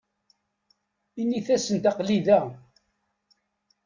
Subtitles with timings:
[1.21, 2.41] Init-asent aql-i da.